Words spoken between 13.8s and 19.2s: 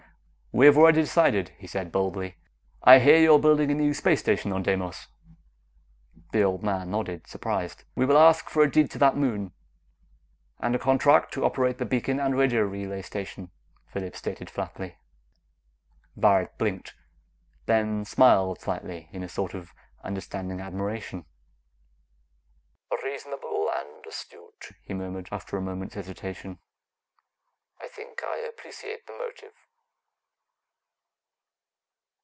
Phillips stated flatly. Varret blinked, then smiled slightly